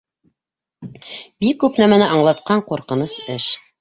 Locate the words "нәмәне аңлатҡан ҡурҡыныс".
1.83-3.15